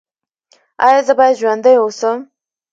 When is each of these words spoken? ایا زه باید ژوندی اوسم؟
ایا 0.85 1.01
زه 1.07 1.13
باید 1.19 1.39
ژوندی 1.41 1.75
اوسم؟ 1.81 2.17